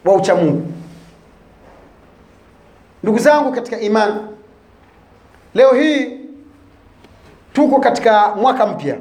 wa 0.04 0.14
ucha 0.14 0.34
Mungu. 0.34 0.72
Ndugu 3.02 3.18
zangu 3.18 3.52
katika 3.52 3.80
imani, 3.80 4.14
leo 5.54 5.70
hii 5.72 6.18
tuko 7.52 7.80
katika 7.80 8.34
mwaka 8.34 8.66
mpya, 8.66 8.96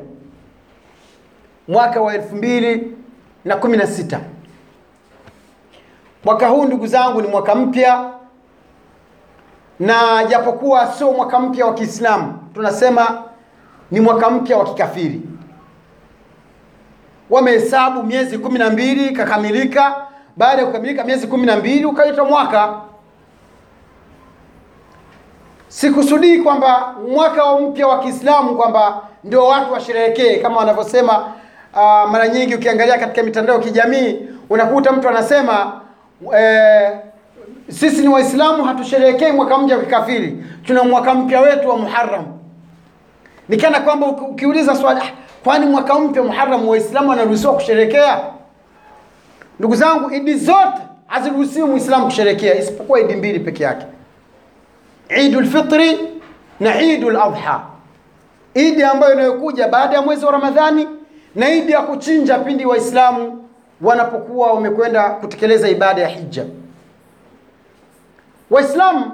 mwaka 1.68 2.02
wa 2.02 2.14
elfu 2.14 2.36
mbili 2.36 2.96
na 3.46 3.56
kumi 3.56 3.78
na 3.78 3.88
sita. 3.88 4.20
Mwaka 6.24 6.48
huu 6.48 6.66
ndugu 6.66 6.88
zangu 6.88 7.22
ni 7.22 7.28
mwaka 7.28 7.56
mpya, 7.56 8.10
na 9.80 10.24
japokuwa 10.24 10.88
sio 10.88 11.12
mwaka 11.12 11.40
mpya 11.40 11.66
wa 11.66 11.74
Kiislamu, 11.74 12.34
tunasema 12.54 13.24
ni 13.92 14.00
mwaka 14.00 14.30
mpya 14.30 14.58
wa 14.58 14.66
kikafiri. 14.66 15.22
Wamehesabu 17.30 18.04
miezi 18.04 18.38
kumi 18.38 18.60
na 18.60 18.70
mbili 18.70 19.08
ikakamilika. 19.08 19.96
Baada 20.38 20.62
ya 20.62 20.68
kukamilika 20.68 21.04
miezi 21.04 21.28
kumi 21.28 21.46
na 21.46 21.58
mbili 21.58 21.86
ukaitwa 21.86 22.26
mwaka. 22.26 22.74
Sikusudii 25.68 26.38
kwamba 26.40 26.96
mwaka 27.10 27.56
mpya 27.60 27.88
wa 27.88 28.00
Kiislamu 28.00 28.56
kwamba 28.58 29.02
ndio 29.24 29.46
watu 29.48 29.74
washerehekee 29.74 30.38
kama 30.38 30.58
wanavyosema. 30.58 31.18
Uh, 31.74 32.12
mara 32.12 32.28
nyingi 32.28 32.56
ukiangalia 32.56 32.98
katika 32.98 33.24
mitandao 33.24 33.56
ya 33.56 33.62
kijamii 33.62 34.20
unakuta 34.50 34.92
mtu 34.92 35.10
anasema 35.10 35.81
eh, 36.38 36.92
sisi 37.70 38.02
ni 38.02 38.08
Waislamu 38.08 38.64
hatusherehekei 38.64 39.32
mwaka 39.32 39.58
mpya 39.58 39.78
wa 39.78 39.84
kikafiri, 39.84 40.44
tuna 40.66 40.84
mwaka 40.84 41.14
mpya 41.14 41.42
wetu 41.42 41.70
wa 41.70 41.78
Muharram. 41.78 42.26
Nikana 43.50 43.80
kwamba 43.80 44.08
ukiuliza 44.08 44.76
swali 44.76 45.00
ah, 45.00 45.12
kwani 45.44 45.66
mwaka 45.66 46.00
mpya 46.00 46.24
Muharram 46.24 46.68
Waislamu 46.68 47.10
wanaruhusiwa 47.10 47.54
kusherekea? 47.54 48.20
Ndugu 49.60 49.76
zangu, 49.76 50.12
idi 50.12 50.34
zote 50.34 50.82
haziruhusiwi 51.08 51.70
Muislamu 51.70 52.06
kusherekea 52.06 52.56
isipokuwa 52.56 53.00
idi 53.00 53.16
mbili 53.16 53.40
peke 53.40 53.64
yake, 53.64 53.86
Idul 55.26 55.46
Fitri 55.46 56.00
na 56.60 56.82
Idul 56.82 57.16
Adha, 57.16 57.62
idi 58.54 58.84
ambayo 58.84 59.14
inayokuja 59.14 59.68
baada 59.68 59.96
ya 59.96 60.02
mwezi 60.02 60.26
wa 60.26 60.32
Ramadhani 60.32 60.88
na 61.36 61.50
idi 61.54 61.72
ya 61.72 61.82
kuchinja 61.82 62.38
pindi 62.40 62.66
Waislamu 62.66 63.41
wanapokuwa 63.82 64.54
wamekwenda 64.54 65.10
kutekeleza 65.10 65.70
ibada 65.70 66.02
ya 66.02 66.08
hija. 66.08 66.46
Waislamu 68.50 69.12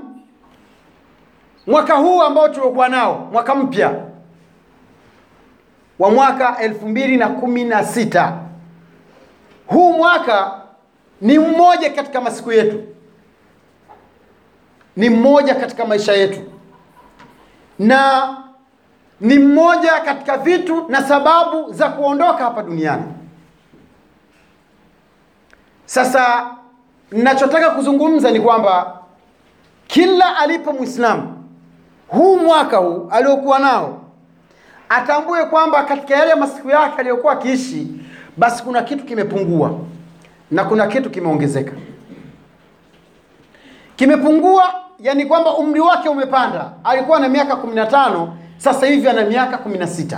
mwaka 1.68 1.94
huu 1.96 2.22
ambao 2.22 2.50
tuliokuwa 2.50 2.90
nao 2.90 3.30
mwaka 3.32 3.56
mpya 3.56 3.94
wa 6.00 6.12
mwaka 6.12 6.58
elfu 6.58 6.88
mbili 6.88 7.18
na 7.18 7.28
kumi 7.30 7.64
na 7.64 7.84
sita 7.84 8.38
huu 9.68 9.94
mwaka 9.94 10.52
ni 11.22 11.40
mmoja 11.40 11.90
katika 11.90 12.22
masiku 12.22 12.52
yetu, 12.52 12.84
ni 14.96 15.10
mmoja 15.10 15.56
katika 15.56 15.86
maisha 15.86 16.14
yetu, 16.14 16.40
na 17.80 18.28
ni 19.22 19.40
mmoja 19.40 20.00
katika 20.00 20.38
vitu 20.38 20.86
na 20.90 21.02
sababu 21.04 21.74
za 21.74 21.90
kuondoka 21.90 22.44
hapa 22.44 22.64
duniani. 22.64 23.04
Sasa 25.88 26.46
nachotaka 27.12 27.70
kuzungumza 27.70 28.32
ni 28.32 28.40
kwamba 28.42 28.94
kila 29.88 30.38
alipo 30.38 30.74
Muislamu 30.74 31.44
huu 32.08 32.38
mwaka 32.38 32.78
huu 32.78 33.08
aliokuwa 33.12 33.60
nao 33.60 34.02
atambue 34.90 35.46
kwamba 35.46 35.84
katika 35.84 36.16
yale 36.16 36.36
masiku 36.36 36.70
yake 36.70 36.96
aliyokuwa 36.98 37.34
akiishi, 37.34 37.88
basi 38.38 38.64
kuna 38.64 38.82
kitu 38.82 39.04
kimepungua 39.06 39.72
na 40.52 40.64
kuna 40.66 40.88
kitu 40.88 41.10
kimeongezeka. 41.10 41.72
Kimepungua 43.96 44.74
yani 45.00 45.26
kwamba 45.26 45.58
umri 45.58 45.80
wake 45.80 46.10
umepanda. 46.10 46.72
Alikuwa 46.84 47.20
na 47.20 47.30
miaka 47.30 47.54
15, 47.54 48.28
sasa 48.58 48.86
hivi 48.88 49.10
ana 49.10 49.26
miaka 49.26 49.58
16, 49.58 50.18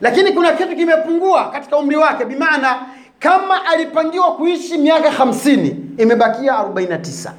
lakini 0.00 0.32
kuna 0.32 0.52
kitu 0.52 0.76
kimepungua 0.76 1.50
katika 1.50 1.76
umri 1.76 1.96
wake, 1.96 2.24
bimaana 2.24 2.86
kama 3.18 3.64
alipangiwa 3.66 4.32
kuishi 4.36 4.78
miaka 4.78 5.08
50 5.24 5.74
imebakia 5.98 6.52
49. 6.52 7.30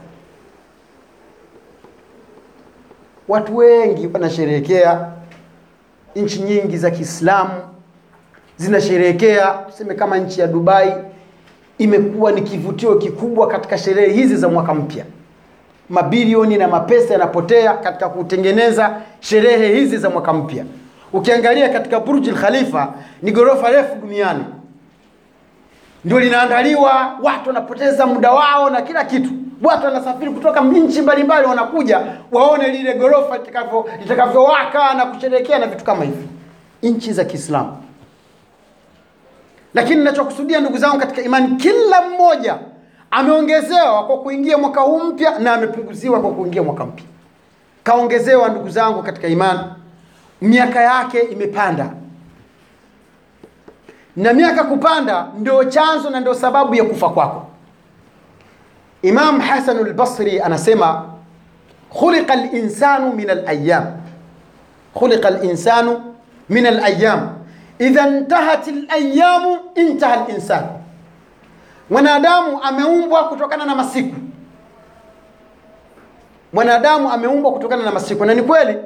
Watu 3.28 3.58
wengi 3.58 4.10
wanasherehekea, 4.14 5.08
nchi 6.16 6.40
nyingi 6.40 6.78
za 6.78 6.92
Kiislamu 6.92 7.52
zinasherehekea. 8.58 9.48
Tuseme 9.48 9.96
kama 9.96 10.18
nchi 10.18 10.42
ya 10.42 10.48
Dubai 10.48 10.94
imekuwa 11.78 12.32
ni 12.32 12.42
kivutio 12.42 12.96
kikubwa 12.96 13.48
katika 13.48 13.78
sherehe 13.78 14.14
hizi 14.14 14.36
za 14.36 14.50
mwaka 14.50 14.74
mpya. 14.74 15.06
Mabilioni 15.90 16.58
na 16.58 16.68
mapesa 16.68 17.14
yanapotea 17.14 17.74
katika 17.74 18.10
kutengeneza 18.10 19.02
sherehe 19.20 19.76
hizi 19.76 19.98
za 19.98 20.10
mwaka 20.10 20.34
mpya. 20.34 20.66
Ukiangalia 21.14 21.70
katika 21.70 22.00
Burj 22.00 22.30
Khalifa, 22.30 22.94
ni 23.22 23.32
ghorofa 23.32 23.70
refu 23.72 23.96
duniani, 23.96 24.46
ndio 26.06 26.20
linaandaliwa, 26.20 27.18
watu 27.24 27.48
wanapoteza 27.50 28.06
muda 28.08 28.32
wao 28.32 28.70
na 28.70 28.82
kila 28.82 29.06
kitu 29.06 29.30
watu 29.64 29.86
wanasafiri 29.86 30.32
kutoka 30.32 30.62
nchi 30.62 31.02
mbalimbali 31.02 31.48
wanakuja 31.48 32.02
waone 32.32 32.68
lile 32.68 32.94
ghorofa 32.94 33.38
litakavyowaka 34.00 34.94
na 34.94 35.06
kusherehekea 35.06 35.60
na 35.60 35.68
vitu 35.68 35.84
kama 35.84 36.04
hivi, 36.04 36.28
nchi 36.84 37.14
za 37.14 37.26
Kiislamu. 37.26 37.78
Lakini 39.74 39.96
ninachokusudia 39.96 40.60
ndugu 40.60 40.78
zangu 40.78 40.98
katika 41.00 41.22
imani, 41.22 41.56
kila 41.56 42.02
mmoja 42.02 42.58
ameongezewa 43.12 44.04
kwa 44.08 44.18
kuingia 44.20 44.58
mwaka 44.58 44.82
huu 44.82 45.00
mpya 45.04 45.40
na 45.40 45.54
amepunguziwa 45.54 46.22
kwa 46.22 46.32
kuingia 46.32 46.64
mwaka 46.64 46.86
mpya. 46.86 47.06
Kaongezewa 47.84 48.50
ndugu 48.50 48.70
zangu 48.70 49.04
katika 49.04 49.28
imani, 49.28 49.60
miaka 50.42 50.82
yake 50.82 51.20
imepanda, 51.20 51.90
na 54.16 54.34
miaka 54.34 54.64
kupanda 54.64 55.28
ndio 55.38 55.64
chanzo 55.64 56.10
na 56.10 56.20
ndio 56.20 56.34
sababu 56.34 56.76
ya 56.76 56.84
kufa 56.84 57.10
kwako. 57.10 57.48
Imam 59.02 59.40
Hasan 59.40 59.78
al-Basri 59.78 60.42
anasema 60.42 61.06
khuliqa 62.00 62.34
al-insanu 62.34 63.14
min 63.14 63.30
al-ayyam, 63.30 63.86
khuliqa 65.00 65.28
al-insanu 65.28 66.02
min 66.50 66.66
al-ayyam 66.66 67.30
idha 67.80 68.06
ntahat 68.10 68.68
al-ayyamu 68.68 69.58
intaha 69.76 70.14
al-insan, 70.26 70.64
mwanadamu 71.90 72.64
ameumbwa 72.64 73.30
kutokana 73.30 73.66
na 73.66 73.76
masiku. 73.76 74.16
Mwanadamu 76.54 77.12
ameumbwa 77.12 77.54
kutokana 77.54 77.84
na 77.84 77.92
masiku, 77.92 78.26
na 78.26 78.34
ni 78.34 78.42
kweli. 78.42 78.78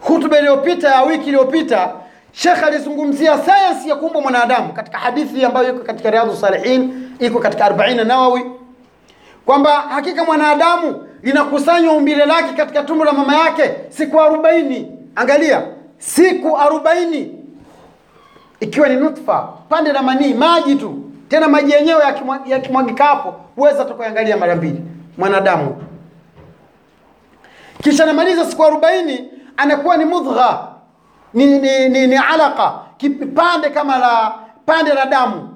Hutuba 0.00 0.38
iliyopita 0.38 0.88
ya 0.88 1.02
wiki 1.02 1.26
iliyopita 1.28 1.92
Sheikh 2.32 2.62
alizungumzia 2.64 3.38
sayansi 3.38 3.88
ya 3.88 3.96
kuumbwa 3.96 4.22
mwanadamu 4.22 4.72
katika 4.72 4.98
hadithi 4.98 5.44
ambayo 5.44 5.68
iko 5.74 5.84
katika 5.84 6.10
Riyadhus 6.10 6.40
Salihin, 6.40 7.08
iko 7.18 7.38
katika 7.38 7.68
40 7.68 8.04
Nawawi 8.06 8.42
kwamba 9.46 9.70
hakika 9.70 10.24
mwanadamu 10.24 11.08
linakusanywa 11.22 11.92
umbile 11.94 12.26
lake 12.26 12.52
katika 12.56 12.82
tumbo 12.82 13.04
la 13.04 13.12
mama 13.12 13.36
yake 13.36 13.70
siku 13.88 14.20
arobaini. 14.20 14.92
Angalia, 15.14 15.62
siku 15.98 16.56
arobaini, 16.58 17.34
ikiwa 18.60 18.88
ni 18.88 18.96
nutfa, 18.96 19.48
pande 19.68 19.92
la 19.92 20.02
manii, 20.02 20.34
maji 20.34 20.74
tu, 20.74 20.98
tena 21.28 21.48
maji 21.48 21.72
yenyewe 21.72 22.02
yakimwagika 22.46 23.04
hapo 23.04 23.34
huweza 23.56 23.84
tukuangalia 23.84 24.36
mara 24.36 24.56
mbili 24.56 24.80
mwanadamu. 25.18 25.82
Kisha 27.82 28.06
namaliza 28.06 28.44
siku 28.44 28.64
arobaini, 28.64 29.30
anakuwa 29.56 29.96
ni 29.96 30.04
mudgha, 30.04 30.58
ni, 31.34 31.46
ni, 31.46 31.88
ni, 31.88 32.06
ni 32.06 32.16
alaka, 32.16 32.74
kipande 32.96 33.70
kama 33.70 33.98
la 33.98 34.34
pande 34.66 34.94
la 34.94 35.06
damu. 35.06 35.54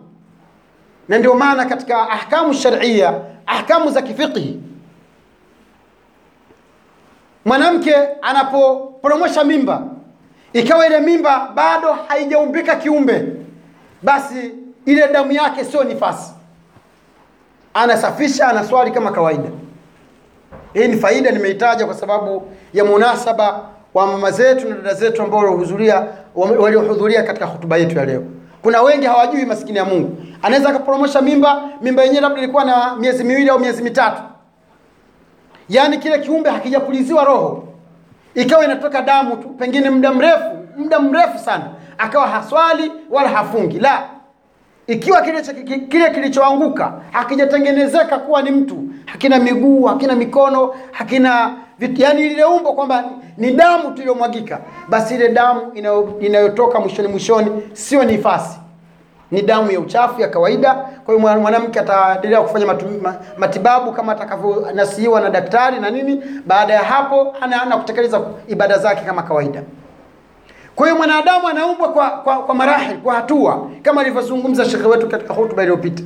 Na 1.08 1.18
ndio 1.18 1.34
maana 1.34 1.64
katika 1.64 2.10
ahkamu 2.10 2.54
sharia 2.54 3.14
ahkamu 3.46 3.90
za 3.90 4.02
kifiqhi, 4.02 4.60
mwanamke 7.44 7.94
anapoporomosha 8.22 9.44
mimba 9.44 9.82
ikawa 10.52 10.86
ile 10.86 11.00
mimba 11.00 11.48
bado 11.54 11.92
haijaumbika 12.08 12.76
kiumbe, 12.76 13.24
basi 14.02 14.54
ile 14.86 15.08
damu 15.08 15.32
yake 15.32 15.64
sio 15.64 15.84
nifasi, 15.84 16.32
anasafisha, 17.74 18.48
anaswali 18.48 18.90
kama 18.90 19.12
kawaida. 19.12 19.48
Hii 20.72 20.88
ni 20.88 20.96
faida 20.96 21.30
nimeitaja 21.30 21.86
kwa 21.86 21.94
sababu 21.94 22.52
ya 22.72 22.84
munasaba 22.84 23.60
wa 23.94 24.06
mama 24.06 24.30
zetu 24.30 24.68
na 24.68 24.76
dada 24.76 24.94
zetu 24.94 25.22
ambao 25.22 25.38
waliohudhuria 25.40 26.06
waliohudhuria 26.34 27.22
katika 27.22 27.46
hutuba 27.46 27.76
yetu 27.76 27.98
ya 27.98 28.04
leo. 28.04 28.22
Kuna 28.62 28.82
wengi 28.82 29.06
hawajui 29.06 29.44
maskini 29.44 29.78
ya 29.78 29.84
Mungu, 29.84 30.16
anaweza 30.42 30.68
akapromosha 30.68 31.20
mimba, 31.22 31.62
mimba 31.82 32.02
yenyewe 32.02 32.20
labda 32.20 32.38
ilikuwa 32.42 32.64
na 32.64 32.96
miezi 32.96 33.24
miwili 33.24 33.50
au 33.50 33.58
miezi 33.58 33.82
mitatu, 33.82 34.22
yaani 35.68 35.98
kile 35.98 36.18
kiumbe 36.18 36.50
hakijapuliziwa 36.50 37.24
roho, 37.24 37.64
ikawa 38.34 38.64
inatoka 38.64 39.02
damu 39.02 39.36
tu, 39.36 39.48
pengine 39.48 39.90
muda 39.90 40.12
mrefu, 40.12 40.50
muda 40.76 41.00
mrefu 41.00 41.38
sana, 41.38 41.64
akawa 41.98 42.26
haswali 42.26 42.92
wala 43.10 43.28
hafungi. 43.28 43.78
La, 43.78 44.02
ikiwa 44.86 45.20
kile 45.22 45.42
kile 45.88 46.10
kilichoanguka 46.10 46.92
hakijatengenezeka 47.10 48.18
kuwa 48.18 48.42
ni 48.42 48.50
mtu 48.50 48.82
hakina 49.06 49.38
miguu 49.38 49.84
hakina 49.84 50.14
mikono 50.16 50.74
hakina 50.92 51.50
yani 51.96 52.22
lile 52.28 52.44
umbo 52.44 52.72
kwamba 52.72 53.04
ni 53.36 53.50
damu 53.52 53.90
tu 53.90 53.98
iliyomwagika 54.00 54.58
basi 54.88 55.14
ile 55.14 55.28
damu 55.28 55.60
inayo- 55.74 56.14
inayotoka 56.20 56.80
mwishoni 56.80 57.08
mwishoni 57.08 57.62
sio 57.72 58.04
nifasi. 58.04 58.58
Ni 59.30 59.42
damu 59.42 59.70
ya 59.70 59.80
uchafu 59.80 60.20
ya 60.20 60.28
kawaida. 60.28 60.74
Kwa 60.74 61.14
hiyo 61.14 61.38
mwanamke 61.40 61.80
ataendelea 61.80 62.40
kufanya 62.40 62.66
matibabu 63.38 63.92
kama 63.92 64.12
atakavyonasihiwa 64.12 65.20
na 65.20 65.30
daktari 65.30 65.80
na 65.80 65.90
nini. 65.90 66.22
Baada 66.46 66.74
ya 66.74 66.82
hapo 66.82 67.34
anaana 67.40 67.76
kutekeleza 67.76 68.20
ibada 68.48 68.78
zake 68.78 69.00
kama 69.06 69.22
kawaida. 69.22 69.62
Kwa 70.76 70.86
hiyo 70.86 70.96
mwanadamu 70.98 71.48
anaumbwa 71.48 71.88
kwa, 71.92 72.10
kwa, 72.10 72.36
kwa 72.42 72.54
marahil 72.54 72.96
kwa 72.98 73.14
hatua 73.14 73.70
kama 73.82 74.00
alivyozungumza 74.00 74.64
shekhe 74.64 74.86
wetu 74.88 75.08
katika 75.08 75.34
hotuba 75.34 75.62
iliyopita. 75.62 76.02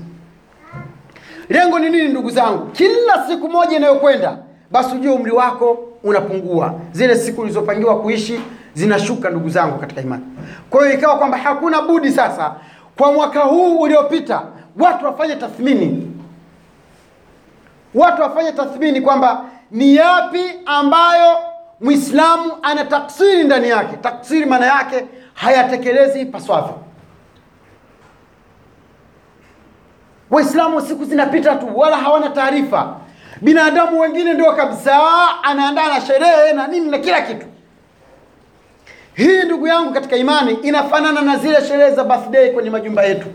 Lengo 1.48 1.78
ni 1.78 1.90
nini 1.90 2.08
ndugu 2.08 2.30
zangu? 2.30 2.66
Kila 2.66 3.26
siku 3.28 3.48
moja 3.48 3.76
inayokwenda 3.76 4.36
basi 4.70 4.96
ujue 4.96 5.12
umri 5.12 5.32
wako 5.32 5.78
unapungua. 6.02 6.74
Zile 6.92 7.16
siku 7.16 7.40
ulizopangiwa 7.40 8.00
kuishi 8.00 8.40
zinashuka 8.74 9.30
ndugu 9.30 9.48
zangu 9.48 9.78
katika 9.78 10.00
imani. 10.00 10.24
Kwa 10.70 10.84
hiyo 10.86 10.98
ikawa 10.98 11.18
kwamba 11.18 11.36
hakuna 11.38 11.82
budi 11.82 12.10
sasa 12.10 12.54
kwa 12.98 13.12
mwaka 13.12 13.40
huu 13.40 13.80
uliopita 13.80 14.42
watu 14.80 15.04
wafanye 15.04 15.36
tathmini. 15.36 16.10
Watu 17.94 18.22
wafanye 18.22 18.52
tathmini 18.52 19.00
kwamba 19.00 19.44
ni 19.70 19.94
yapi 19.96 20.44
ambayo 20.66 21.36
mwislamu 21.80 22.52
ana 22.62 22.84
taksiri 22.84 23.44
ndani 23.44 23.68
yake. 23.68 23.96
Taksiri 23.96 24.46
maana 24.46 24.66
yake 24.66 25.04
hayatekelezi 25.34 26.24
paswavyo. 26.26 26.84
waislamu 30.30 30.80
siku 30.80 31.04
zinapita 31.04 31.54
tu 31.56 31.78
wala 31.78 31.96
hawana 31.96 32.28
taarifa 32.30 32.96
binadamu 33.40 34.00
wengine 34.00 34.34
ndio 34.34 34.52
kabisa 34.52 35.00
anaandaa 35.42 35.88
na 35.94 36.00
sherehe 36.00 36.52
na 36.52 36.66
nini 36.66 36.90
na 36.90 36.98
kila 36.98 37.22
kitu. 37.22 37.46
Hii 39.14 39.42
ndugu 39.42 39.66
yangu 39.66 39.92
katika 39.92 40.16
imani 40.16 40.52
inafanana 40.62 41.20
na 41.20 41.36
zile 41.36 41.64
sherehe 41.68 41.90
za 41.94 42.04
birthday 42.04 42.50
kwenye 42.50 42.70
majumba 42.70 43.04
yetu 43.04 43.26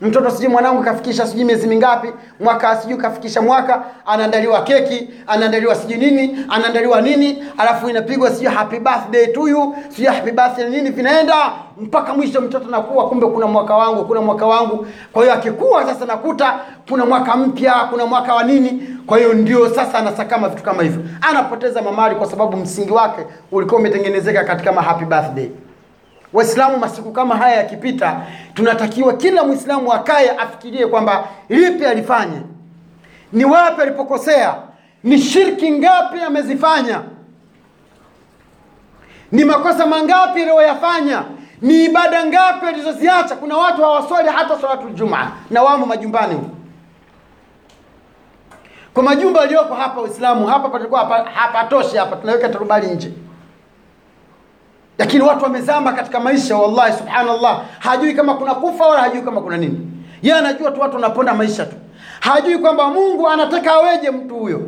mtoto 0.00 0.30
sijui 0.30 0.48
mwanangu 0.48 0.82
kafikisha 0.82 1.26
sijui 1.26 1.44
miezi 1.44 1.66
mingapi 1.66 2.08
mwaka 2.40 2.76
sijui 2.76 2.98
kafikisha 2.98 3.42
mwaka 3.42 3.82
anaandaliwa 4.06 4.62
keki 4.62 5.08
anaandaliwa 5.26 5.74
sijui 5.74 5.96
nini 5.98 6.38
anaandaliwa 6.48 7.00
nini 7.00 7.44
alafu 7.58 7.90
inapigwa 7.90 8.30
sijui 8.30 8.54
happy 8.54 8.78
birthday 8.78 9.26
to 9.26 9.48
you 9.48 9.74
sijui 9.88 10.06
happy 10.06 10.30
birthday 10.30 10.68
nini 10.68 10.90
vinaenda 10.90 11.34
mpaka 11.80 12.14
mwisho 12.14 12.40
mtoto 12.40 12.68
nakuwa 12.70 13.08
kumbe 13.08 13.26
kuna 13.26 13.46
mwaka 13.46 13.74
wangu 13.76 14.04
kuna 14.04 14.20
mwaka 14.20 14.46
wangu. 14.46 14.86
Kwa 15.12 15.22
hiyo 15.22 15.34
akikuwa 15.34 15.84
sasa 15.86 16.06
nakuta 16.06 16.60
kuna 16.88 17.06
mwaka 17.06 17.36
mpya 17.36 17.72
kuna 17.90 18.06
mwaka 18.06 18.34
wa 18.34 18.42
nini. 18.44 18.82
Kwa 19.06 19.18
hiyo 19.18 19.32
ndio 19.34 19.68
sasa 19.74 19.98
anasakama 19.98 20.48
vitu 20.48 20.62
kama 20.62 20.82
hivyo. 20.82 21.02
Anapoteza 21.30 21.82
mamali 21.82 22.14
kwa 22.14 22.26
sababu 22.26 22.56
msingi 22.56 22.92
wake 22.92 23.22
ulikuwa 23.52 23.80
umetengenezeka 23.80 24.44
katika 24.44 24.72
ma 24.72 24.82
happy 24.82 25.04
birthday 25.04 25.48
waislamu 26.32 26.76
masiku 26.78 27.12
kama 27.12 27.36
haya 27.36 27.56
yakipita 27.56 28.20
tunatakiwa 28.54 29.12
kila 29.12 29.44
mwislamu 29.44 29.92
akaye 29.92 30.30
afikirie 30.30 30.86
kwamba 30.86 31.24
lipi 31.48 31.86
alifanye 31.86 32.40
ni 33.32 33.44
wapi 33.44 33.82
alipokosea 33.82 34.54
ni 35.04 35.18
shirki 35.18 35.70
ngapi 35.70 36.20
amezifanya 36.20 37.00
ni 39.32 39.44
makosa 39.44 39.86
mangapi 39.86 40.40
aliyoyafanya 40.42 41.22
ni 41.62 41.84
ibada 41.84 42.24
ngapi 42.26 42.66
alizoziacha. 42.66 43.36
Kuna 43.36 43.56
watu 43.56 43.82
hawaswali 43.82 44.28
hata 44.28 44.58
salatu 44.60 44.90
Jumaa 44.90 45.30
na 45.50 45.62
wamo 45.62 45.86
majumbani 45.86 46.40
kwa 48.94 49.02
majumba 49.02 49.40
yaliyoko 49.40 49.74
hapa 49.74 50.00
Waislamu, 50.00 50.46
hapa 50.46 50.68
patakuwa 50.68 51.00
hapatoshi 51.34 51.96
hapa, 51.96 52.16
tunaweka 52.16 52.48
tarubali 52.48 52.86
nje, 52.86 53.12
lakini 54.98 55.22
watu 55.22 55.44
wamezama 55.44 55.92
katika 55.92 56.20
maisha. 56.20 56.56
Wallahi, 56.56 56.92
subhanallah, 56.98 57.62
hajui 57.78 58.14
kama 58.14 58.34
kuna 58.34 58.54
kufa 58.54 58.86
wala 58.86 59.00
hajui 59.02 59.22
kama 59.22 59.40
kuna 59.40 59.56
nini. 59.56 59.80
Yeye 60.22 60.38
anajua 60.38 60.70
tu 60.70 60.80
watu 60.80 60.94
wanaponda 60.94 61.34
maisha 61.34 61.66
tu, 61.66 61.76
hajui 62.20 62.58
kwamba 62.58 62.88
Mungu 62.88 63.28
anataka 63.28 63.72
aweje 63.72 64.10
mtu 64.10 64.34
huyo. 64.34 64.60